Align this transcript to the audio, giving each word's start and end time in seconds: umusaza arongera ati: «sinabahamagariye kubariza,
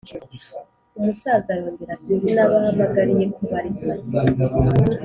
umusaza 0.97 1.49
arongera 1.55 1.91
ati: 1.95 2.11
«sinabahamagariye 2.21 3.25
kubariza, 3.35 3.93